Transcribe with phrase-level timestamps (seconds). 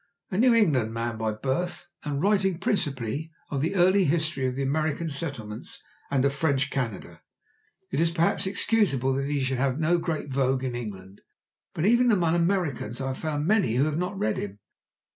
[0.31, 4.63] A New England man by birth, and writing principally of the early history of the
[4.63, 7.21] American Settlements and of French Canada,
[7.91, 11.21] it is perhaps excusable that he should have no great vogue in England,
[11.75, 14.57] but even among Americans I have found many who have not read him.